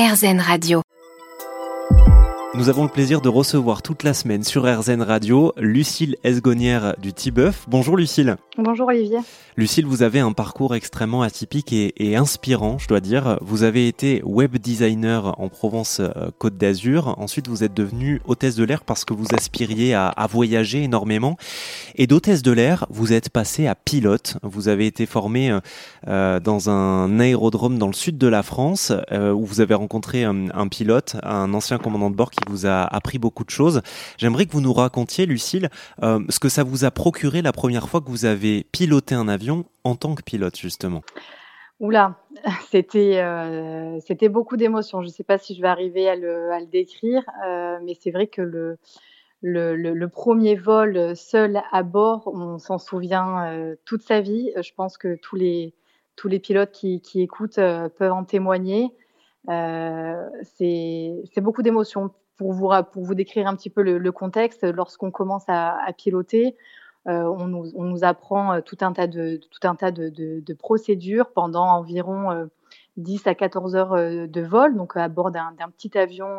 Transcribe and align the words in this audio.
RZN 0.00 0.40
Radio. 0.40 0.89
Nous 2.52 2.68
avons 2.68 2.82
le 2.82 2.88
plaisir 2.88 3.20
de 3.20 3.28
recevoir 3.28 3.80
toute 3.80 4.02
la 4.02 4.12
semaine 4.12 4.42
sur 4.42 4.64
RZN 4.64 5.02
Radio 5.02 5.52
Lucille 5.56 6.16
Esgonnière 6.24 6.96
du 6.98 7.12
Tibeuf. 7.12 7.64
Bonjour 7.68 7.96
Lucille. 7.96 8.36
Bonjour 8.58 8.88
Olivier. 8.88 9.18
Lucille, 9.56 9.86
vous 9.86 10.02
avez 10.02 10.18
un 10.18 10.32
parcours 10.32 10.74
extrêmement 10.74 11.22
atypique 11.22 11.72
et, 11.72 12.16
inspirant, 12.16 12.78
je 12.78 12.88
dois 12.88 13.00
dire. 13.00 13.38
Vous 13.40 13.62
avez 13.62 13.86
été 13.86 14.20
web 14.24 14.56
designer 14.58 15.38
en 15.40 15.48
Provence-Côte 15.48 16.52
euh, 16.54 16.56
d'Azur. 16.56 17.14
Ensuite, 17.18 17.46
vous 17.46 17.62
êtes 17.62 17.72
devenue 17.72 18.20
hôtesse 18.26 18.56
de 18.56 18.64
l'air 18.64 18.82
parce 18.82 19.04
que 19.04 19.14
vous 19.14 19.26
aspiriez 19.32 19.94
à, 19.94 20.26
voyager 20.28 20.82
énormément. 20.82 21.36
Et 21.94 22.08
d'hôtesse 22.08 22.42
de 22.42 22.50
l'air, 22.50 22.86
vous 22.90 23.12
êtes 23.12 23.30
passée 23.30 23.68
à 23.68 23.76
pilote. 23.76 24.38
Vous 24.42 24.68
avez 24.68 24.86
été 24.86 25.06
formée 25.06 25.52
euh, 25.52 25.60
euh, 26.08 26.40
dans 26.40 26.68
un 26.68 27.20
aérodrome 27.20 27.78
dans 27.78 27.86
le 27.86 27.92
sud 27.92 28.18
de 28.18 28.26
la 28.26 28.42
France 28.42 28.92
où 29.12 29.44
vous 29.44 29.60
avez 29.60 29.74
rencontré 29.74 30.24
un, 30.24 30.50
un 30.50 30.68
pilote, 30.68 31.16
un 31.22 31.54
ancien 31.54 31.78
commandant 31.78 32.10
de 32.10 32.16
bord 32.16 32.30
qui 32.30 32.39
vous 32.48 32.66
a 32.66 32.82
appris 32.82 33.18
beaucoup 33.18 33.44
de 33.44 33.50
choses. 33.50 33.82
J'aimerais 34.18 34.46
que 34.46 34.52
vous 34.52 34.60
nous 34.60 34.72
racontiez, 34.72 35.26
Lucille, 35.26 35.68
euh, 36.02 36.20
ce 36.28 36.38
que 36.38 36.48
ça 36.48 36.64
vous 36.64 36.84
a 36.84 36.90
procuré 36.90 37.42
la 37.42 37.52
première 37.52 37.88
fois 37.88 38.00
que 38.00 38.08
vous 38.08 38.24
avez 38.24 38.64
piloté 38.72 39.14
un 39.14 39.28
avion 39.28 39.64
en 39.84 39.94
tant 39.94 40.14
que 40.14 40.22
pilote, 40.22 40.56
justement. 40.56 41.02
Oula, 41.78 42.16
c'était 42.70 43.20
euh, 43.22 43.98
c'était 44.00 44.28
beaucoup 44.28 44.56
d'émotions. 44.56 45.00
Je 45.00 45.06
ne 45.06 45.12
sais 45.12 45.24
pas 45.24 45.38
si 45.38 45.54
je 45.54 45.62
vais 45.62 45.68
arriver 45.68 46.08
à 46.08 46.16
le, 46.16 46.66
décrire, 46.66 47.22
euh, 47.46 47.78
mais 47.82 47.94
c'est 47.98 48.10
vrai 48.10 48.26
que 48.26 48.42
le, 48.42 50.08
premier 50.08 50.56
vol 50.56 51.16
seul 51.16 51.62
à 51.72 51.82
bord, 51.82 52.30
on 52.32 52.58
s'en 52.58 52.78
souvient 52.78 53.74
toute 53.86 54.02
sa 54.02 54.20
vie. 54.20 54.52
Je 54.56 54.70
pense 54.76 54.98
que 54.98 55.16
tous 55.22 55.36
les, 55.36 55.74
tous 56.16 56.28
les 56.28 56.38
pilotes 56.38 56.72
qui, 56.72 57.00
qui 57.00 57.22
écoutent 57.22 57.56
peuvent 57.56 58.12
en 58.12 58.24
témoigner. 58.24 58.90
c'est 59.48 61.40
beaucoup 61.40 61.62
d'émotions 61.62 62.10
pour 62.40 63.04
vous, 63.04 63.14
décrire 63.14 63.46
un 63.46 63.54
petit 63.54 63.68
peu 63.68 63.82
le, 63.82 64.12
contexte, 64.12 64.64
lorsqu'on 64.64 65.10
commence 65.10 65.44
à, 65.48 65.76
piloter, 65.96 66.56
euh, 67.06 67.24
on, 67.24 67.46
nous, 67.46 68.04
apprend 68.04 68.54
euh, 68.54 68.60
tout 68.60 68.78
un 68.80 68.92
tas 68.92 69.06
de, 69.06 70.54
procédures 70.54 71.32
pendant 71.32 71.66
environ 71.66 72.48
10 72.96 73.26
euh, 73.26 73.30
à 73.30 73.34
14 73.34 73.76
heures 73.76 73.94
de 73.94 74.40
vol, 74.40 74.74
donc 74.74 74.96
à 74.96 75.08
bord 75.08 75.30
d'un 75.30 75.52
petit 75.76 75.98
avion 75.98 76.38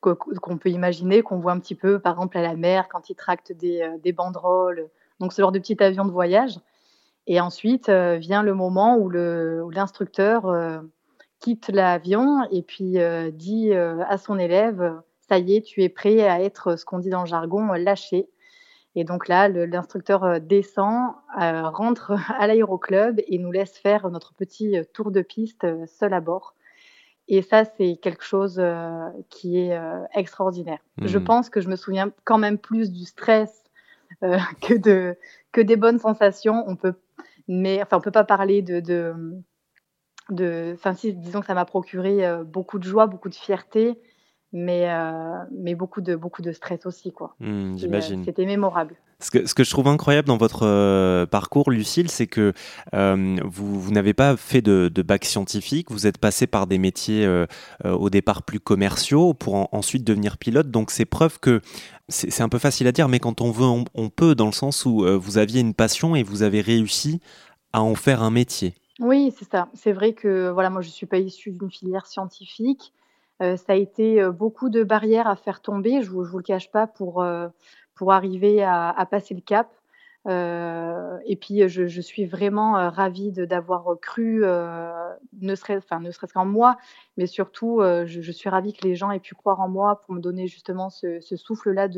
qu'on 0.00 0.58
peut 0.58 0.70
imaginer, 0.70 1.22
qu'on 1.22 1.38
voit 1.38 1.52
un 1.52 1.60
petit 1.60 1.76
peu, 1.76 2.00
par 2.00 2.14
exemple, 2.14 2.36
à 2.38 2.42
la 2.42 2.56
mer, 2.56 2.88
quand 2.88 3.10
ils 3.10 3.16
tractent 3.16 3.52
des, 3.52 3.88
des 4.02 4.12
banderoles, 4.12 4.88
donc 5.20 5.32
ce 5.32 5.40
genre 5.40 5.52
de 5.52 5.60
petit 5.60 5.80
avion 5.82 6.04
de 6.04 6.10
voyage. 6.10 6.58
Et 7.28 7.40
ensuite 7.40 7.90
vient 7.90 8.42
le 8.42 8.54
moment 8.54 8.96
où 8.96 9.08
l'instructeur 9.10 10.82
quitte 11.40 11.68
l'avion 11.68 12.44
et 12.50 12.62
puis 12.62 12.98
euh, 12.98 13.30
dit 13.30 13.72
euh, 13.72 14.02
à 14.08 14.18
son 14.18 14.38
élève 14.38 15.00
ça 15.28 15.38
y 15.38 15.56
est, 15.56 15.62
tu 15.62 15.82
es 15.82 15.88
prêt 15.88 16.26
à 16.26 16.42
être 16.42 16.76
ce 16.78 16.84
qu'on 16.86 16.98
dit 16.98 17.10
dans 17.10 17.20
le 17.20 17.26
jargon 17.26 17.72
lâché. 17.74 18.30
Et 18.94 19.04
donc 19.04 19.28
là, 19.28 19.48
l'instructeur 19.48 20.24
euh, 20.24 20.38
descend, 20.38 21.12
rentre 21.36 22.12
à 22.38 22.46
l'aéroclub 22.46 23.20
et 23.26 23.38
nous 23.38 23.52
laisse 23.52 23.76
faire 23.76 24.08
notre 24.08 24.32
petit 24.32 24.76
tour 24.94 25.10
de 25.10 25.20
piste 25.20 25.66
seul 25.86 26.14
à 26.14 26.20
bord. 26.20 26.54
Et 27.28 27.42
ça, 27.42 27.64
c'est 27.66 27.98
quelque 28.00 28.24
chose 28.24 28.58
qui 29.28 29.58
est 29.58 29.78
extraordinaire. 30.14 30.78
Je 31.02 31.18
mmh. 31.18 31.24
pense 31.24 31.50
que 31.50 31.60
je 31.60 31.68
me 31.68 31.76
souviens 31.76 32.10
quand 32.24 32.38
même 32.38 32.56
plus 32.56 32.90
du 32.90 33.04
stress 33.04 33.64
que, 34.22 34.78
de, 34.78 35.14
que 35.52 35.60
des 35.60 35.76
bonnes 35.76 35.98
sensations. 35.98 36.64
On 36.66 36.74
peut, 36.74 36.94
mais 37.46 37.82
enfin, 37.82 37.98
on 37.98 38.00
peut 38.00 38.10
pas 38.10 38.24
parler 38.24 38.62
de, 38.62 38.80
de 38.80 39.14
de, 40.30 40.72
enfin 40.74 40.94
si, 40.94 41.14
disons 41.14 41.40
que 41.40 41.46
ça 41.46 41.54
m'a 41.54 41.64
procuré 41.64 42.26
euh, 42.26 42.44
beaucoup 42.44 42.78
de 42.78 42.84
joie, 42.84 43.06
beaucoup 43.06 43.28
de 43.28 43.34
fierté, 43.34 43.98
mais, 44.52 44.90
euh, 44.90 45.34
mais 45.52 45.74
beaucoup, 45.74 46.00
de, 46.00 46.16
beaucoup 46.16 46.42
de 46.42 46.52
stress 46.52 46.86
aussi. 46.86 47.12
quoi. 47.12 47.34
Mmh, 47.40 47.78
j'imagine. 47.78 48.24
C'était 48.24 48.46
mémorable. 48.46 48.96
Ce 49.20 49.32
que, 49.32 49.46
ce 49.46 49.54
que, 49.54 49.64
je 49.64 49.70
trouve 49.70 49.88
incroyable 49.88 50.28
dans 50.28 50.36
votre 50.36 50.64
euh, 50.64 51.26
parcours, 51.26 51.72
Lucille, 51.72 52.08
c'est 52.08 52.28
que 52.28 52.52
vous, 52.92 53.80
vous 53.80 53.90
n'avez 53.90 54.14
pas 54.14 54.36
fait 54.36 54.62
de, 54.62 54.88
de, 54.94 55.02
bac 55.02 55.24
scientifique, 55.24 55.90
vous 55.90 56.06
êtes 56.06 56.18
passé 56.18 56.46
par 56.46 56.68
des 56.68 56.78
métiers 56.78 57.28
au 57.84 58.10
départ 58.10 58.44
plus 58.44 58.60
commerciaux 58.60 59.34
pour 59.34 59.68
ensuite 59.74 60.04
devenir 60.04 60.38
pilote. 60.38 60.70
Donc 60.70 60.92
c'est 60.92 61.04
preuve 61.04 61.40
que 61.40 61.60
c'est 62.08 62.42
un 62.42 62.48
peu 62.48 62.58
facile 62.58 62.86
à 62.86 62.92
dire, 62.92 63.08
mais 63.08 63.18
quand 63.18 63.40
on 63.40 63.50
veut, 63.50 63.66
on, 63.66 63.84
on 63.94 64.08
peut, 64.08 64.36
dans 64.36 64.46
le 64.46 64.52
sens 64.52 64.86
où 64.86 65.04
vous 65.18 65.36
aviez 65.36 65.60
une 65.60 65.74
passion 65.74 66.14
et 66.14 66.22
vous 66.22 66.44
avez 66.44 66.60
réussi 66.60 67.20
à 67.72 67.82
en 67.82 67.96
faire 67.96 68.22
un 68.22 68.30
métier. 68.30 68.74
Oui, 68.98 69.32
c'est 69.36 69.48
ça. 69.48 69.68
C'est 69.74 69.92
vrai 69.92 70.12
que 70.12 70.50
voilà, 70.50 70.70
moi 70.70 70.80
je 70.80 70.88
suis 70.88 71.06
pas 71.06 71.18
issue 71.18 71.52
d'une 71.52 71.70
filière 71.70 72.06
scientifique. 72.06 72.92
Euh, 73.42 73.56
ça 73.56 73.72
a 73.72 73.76
été 73.76 74.20
euh, 74.20 74.32
beaucoup 74.32 74.68
de 74.68 74.82
barrières 74.82 75.28
à 75.28 75.36
faire 75.36 75.60
tomber, 75.60 76.02
je 76.02 76.10
vous, 76.10 76.24
vous 76.24 76.38
le 76.38 76.42
cache 76.42 76.70
pas, 76.72 76.88
pour, 76.88 77.22
euh, 77.22 77.48
pour 77.94 78.12
arriver 78.12 78.62
à, 78.64 79.06
passer 79.10 79.34
le 79.34 79.40
cap. 79.40 79.70
et 80.26 81.36
puis 81.40 81.68
je, 81.68 82.00
suis 82.00 82.26
vraiment 82.26 82.90
ravie 82.90 83.32
d'avoir 83.32 83.98
cru, 84.00 84.40
ne 84.42 85.54
serait-ce 85.54 85.94
ne 85.94 86.10
serait-ce 86.10 86.32
qu'en 86.32 86.44
moi, 86.44 86.76
mais 87.16 87.26
surtout 87.26 87.80
je, 87.80 88.32
suis 88.32 88.48
ravie 88.48 88.72
que 88.72 88.86
les 88.86 88.94
gens 88.94 89.10
aient 89.10 89.20
pu 89.20 89.34
croire 89.34 89.60
en 89.60 89.68
moi 89.68 90.00
pour 90.02 90.14
me 90.14 90.20
donner 90.20 90.46
justement 90.46 90.90
ce, 90.90 91.20
ce 91.20 91.36
souffle-là 91.36 91.88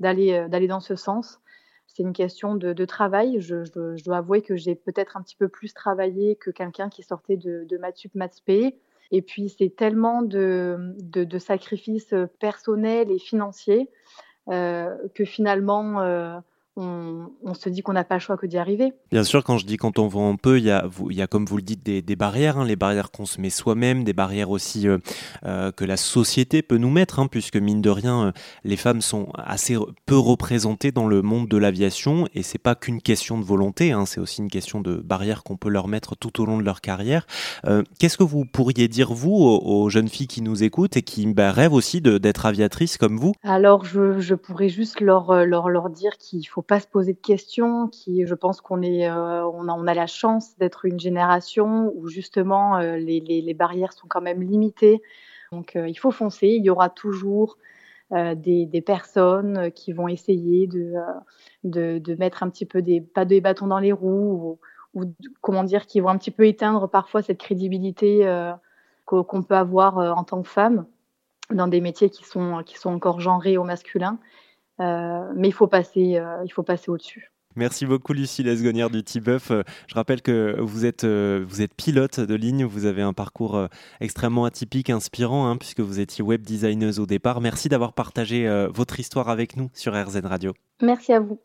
d'aller 0.00 0.68
dans 0.68 0.80
ce 0.80 0.96
sens 0.96 1.40
c'est 1.86 2.02
une 2.02 2.12
question 2.12 2.54
de, 2.54 2.84
travail. 2.84 3.40
Je, 3.40 3.70
dois 4.04 4.18
avouer 4.18 4.42
que 4.42 4.56
j'ai 4.56 4.74
peut-être 4.74 5.16
un 5.16 5.22
petit 5.22 5.36
peu 5.36 5.48
plus 5.48 5.74
travaillé 5.74 6.36
que 6.36 6.50
quelqu'un 6.50 6.88
qui 6.88 7.02
sortait 7.02 7.36
de, 7.36 7.66
de 7.68 7.78
Matspé. 8.14 8.78
Et 9.10 9.20
puis, 9.20 9.50
c'est 9.50 9.76
tellement 9.76 10.22
de, 10.22 10.94
sacrifices 11.38 12.14
personnels 12.40 13.10
et 13.10 13.18
financiers 13.18 13.90
euh, 14.48 14.96
que 15.14 15.24
finalement, 15.24 16.00
euh, 16.00 16.38
on, 16.76 17.54
se 17.54 17.68
dit 17.68 17.82
qu'on 17.82 17.92
n'a 17.92 18.04
pas 18.04 18.14
le 18.14 18.20
choix 18.20 18.36
que 18.36 18.46
d'y 18.46 18.56
arriver. 18.56 18.92
Bien 19.10 19.24
sûr, 19.24 19.44
quand 19.44 19.58
je 19.58 19.66
dis 19.66 19.76
quand 19.76 19.98
on 19.98 20.08
vend 20.08 20.32
un 20.32 20.36
peu, 20.36 20.58
il 20.58 20.64
y 20.64 20.70
a, 20.70 20.88
il 21.10 21.16
y 21.16 21.22
a 21.22 21.26
comme 21.26 21.44
vous 21.44 21.56
le 21.56 21.62
dites, 21.62 21.82
des, 21.84 22.16
barrières, 22.16 22.58
hein, 22.58 22.64
les 22.64 22.76
barrières 22.76 23.10
qu'on 23.10 23.26
se 23.26 23.40
met 23.40 23.50
soi-même, 23.50 24.04
des 24.04 24.14
barrières 24.14 24.50
aussi 24.50 24.88
euh, 24.88 24.98
euh, 25.44 25.70
que 25.70 25.84
la 25.84 25.98
société 25.98 26.62
peut 26.62 26.78
nous 26.78 26.90
mettre, 26.90 27.18
hein, 27.18 27.26
puisque 27.26 27.56
mine 27.56 27.82
de 27.82 27.90
rien, 27.90 28.26
euh, 28.26 28.32
les 28.64 28.76
femmes 28.76 29.02
sont 29.02 29.28
assez 29.34 29.76
peu 30.06 30.16
représentées 30.16 30.92
dans 30.92 31.06
le 31.06 31.20
monde 31.20 31.48
de 31.48 31.56
l'aviation, 31.58 32.26
et 32.34 32.42
c'est 32.42 32.58
pas 32.58 32.74
qu'une 32.74 33.02
question 33.02 33.38
de 33.38 33.44
volonté, 33.44 33.92
hein, 33.92 34.06
c'est 34.06 34.20
aussi 34.20 34.40
une 34.40 34.50
question 34.50 34.80
de 34.80 34.96
barrières 34.96 35.42
qu'on 35.42 35.56
peut 35.56 35.68
leur 35.68 35.88
mettre 35.88 36.16
tout 36.16 36.40
au 36.40 36.46
long 36.46 36.58
de 36.58 36.64
leur 36.64 36.80
carrière. 36.80 37.26
Qu'est-ce 37.98 38.16
que 38.16 38.24
vous 38.24 38.44
pourriez 38.44 38.88
dire, 38.88 39.12
vous, 39.12 39.34
aux, 39.34 39.88
jeunes 39.88 40.08
filles 40.08 40.26
qui 40.26 40.42
nous 40.42 40.62
écoutent 40.62 40.96
et 40.96 41.02
qui 41.02 41.26
bah, 41.26 41.52
rêvent 41.52 41.72
aussi 41.72 42.00
d'être 42.00 42.46
aviatrices 42.46 42.96
comme 42.96 43.18
vous? 43.18 43.32
Alors, 43.42 43.84
je, 43.84 44.34
pourrais 44.34 44.68
juste 44.68 45.00
leur, 45.00 45.44
leur, 45.44 45.68
leur 45.68 45.90
dire 45.90 46.16
qu'il 46.18 46.46
faut 46.46 46.61
pas 46.62 46.80
se 46.80 46.86
poser 46.86 47.12
de 47.12 47.18
questions, 47.18 47.88
qui, 47.88 48.26
je 48.26 48.34
pense 48.34 48.60
qu'on 48.60 48.82
est, 48.82 49.08
euh, 49.08 49.46
on, 49.46 49.68
a, 49.68 49.72
on, 49.72 49.86
a, 49.86 49.94
la 49.94 50.06
chance 50.06 50.56
d'être 50.58 50.84
une 50.84 51.00
génération 51.00 51.92
où 51.94 52.08
justement 52.08 52.76
euh, 52.78 52.96
les, 52.96 53.20
les, 53.20 53.54
barrières 53.54 53.92
sont 53.92 54.06
quand 54.08 54.20
même 54.20 54.42
limitées. 54.42 55.02
Donc 55.50 55.76
euh, 55.76 55.88
il 55.88 55.94
faut 55.94 56.10
foncer. 56.10 56.48
Il 56.48 56.64
y 56.64 56.70
aura 56.70 56.88
toujours 56.90 57.58
des, 58.10 58.66
des, 58.66 58.82
personnes 58.82 59.70
qui 59.72 59.94
vont 59.94 60.06
essayer 60.06 60.66
de, 60.66 60.92
de, 61.64 62.14
mettre 62.16 62.42
un 62.42 62.50
petit 62.50 62.66
peu 62.66 62.82
des 62.82 63.00
pas 63.00 63.24
des 63.24 63.40
bâtons 63.40 63.68
dans 63.68 63.78
les 63.78 63.92
roues 63.92 64.58
ou, 64.94 65.00
ou, 65.00 65.14
comment 65.40 65.64
dire 65.64 65.86
qui 65.86 66.00
vont 66.00 66.10
un 66.10 66.18
petit 66.18 66.30
peu 66.30 66.46
éteindre 66.46 66.90
parfois 66.90 67.22
cette 67.22 67.38
crédibilité 67.38 68.30
qu'on 69.06 69.42
peut 69.42 69.54
avoir 69.54 69.96
en 69.96 70.24
tant 70.24 70.42
que 70.42 70.48
femme 70.48 70.84
dans 71.48 71.68
des 71.68 71.80
métiers 71.80 72.10
qui 72.10 72.24
sont 72.24 72.62
qui 72.66 72.76
sont 72.76 72.90
encore 72.90 73.18
genrés 73.18 73.56
au 73.56 73.64
masculin. 73.64 74.18
Euh, 74.80 75.32
mais 75.36 75.48
il 75.48 75.52
faut 75.52 75.66
passer, 75.66 76.16
euh, 76.16 76.42
il 76.44 76.50
faut 76.50 76.62
passer 76.62 76.90
au-dessus. 76.90 77.30
Merci 77.54 77.84
beaucoup 77.84 78.14
Lucie 78.14 78.42
Lesgonnière 78.42 78.88
du 78.88 79.04
T-Buff. 79.04 79.50
Euh, 79.50 79.62
je 79.86 79.94
rappelle 79.94 80.22
que 80.22 80.58
vous 80.60 80.86
êtes, 80.86 81.04
vous 81.04 81.60
êtes 81.60 81.74
pilote 81.74 82.18
de 82.18 82.34
ligne, 82.34 82.64
vous 82.64 82.86
avez 82.86 83.02
un 83.02 83.12
parcours 83.12 83.68
extrêmement 84.00 84.46
atypique, 84.46 84.88
inspirant, 84.88 85.48
hein, 85.48 85.56
puisque 85.58 85.80
vous 85.80 86.00
étiez 86.00 86.24
web 86.24 86.42
designeuse 86.42 86.98
au 86.98 87.06
départ. 87.06 87.42
Merci 87.42 87.68
d'avoir 87.68 87.92
partagé 87.92 88.48
votre 88.72 88.98
histoire 89.00 89.28
avec 89.28 89.56
nous 89.56 89.70
sur 89.74 89.92
RZN 89.92 90.26
Radio. 90.26 90.52
Merci 90.80 91.12
à 91.12 91.20
vous. 91.20 91.38